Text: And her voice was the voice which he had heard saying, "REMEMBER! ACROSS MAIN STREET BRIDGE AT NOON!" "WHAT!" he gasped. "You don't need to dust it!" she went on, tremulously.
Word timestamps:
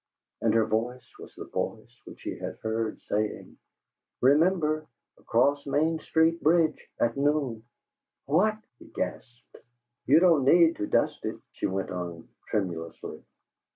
And 0.41 0.55
her 0.55 0.65
voice 0.65 1.07
was 1.19 1.35
the 1.35 1.45
voice 1.45 1.95
which 2.05 2.23
he 2.23 2.35
had 2.39 2.57
heard 2.63 2.99
saying, 3.01 3.59
"REMEMBER! 4.21 4.87
ACROSS 5.19 5.67
MAIN 5.67 5.99
STREET 5.99 6.41
BRIDGE 6.41 6.89
AT 6.99 7.17
NOON!" 7.17 7.61
"WHAT!" 8.25 8.57
he 8.79 8.85
gasped. 8.87 9.57
"You 10.07 10.19
don't 10.19 10.43
need 10.45 10.77
to 10.77 10.87
dust 10.87 11.23
it!" 11.23 11.37
she 11.51 11.67
went 11.67 11.91
on, 11.91 12.27
tremulously. 12.47 13.23